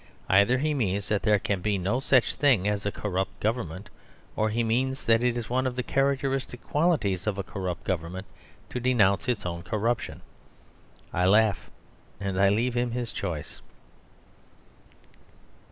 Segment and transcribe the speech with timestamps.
[0.27, 3.87] Either he means that there can be no such thing as a corrupt Government.
[4.35, 8.25] Or he means that it is one of the characteristic qualities of a corrupt Government
[8.71, 10.21] to denounce its own corruption.
[11.13, 11.69] I laugh;
[12.19, 13.61] and I leave him his choice.